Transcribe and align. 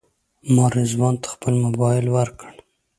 ما 0.53 0.65
رضوان 0.77 1.15
ته 1.21 1.27
خپل 1.33 1.53
موبایل 1.63 2.05
ورکړ. 2.15 2.51